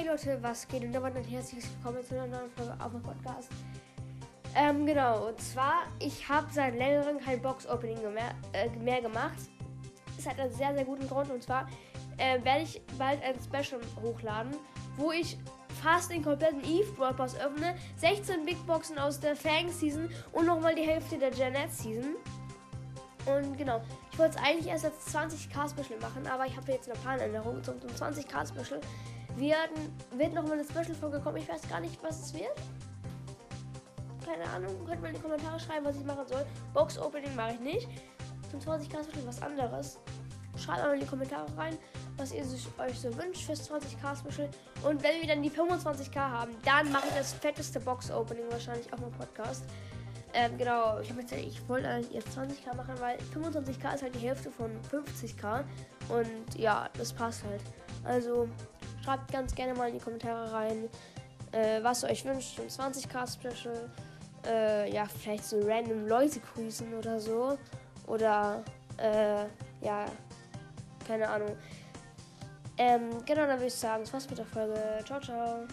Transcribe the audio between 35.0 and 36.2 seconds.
mal in die Kommentare schreiben, was ich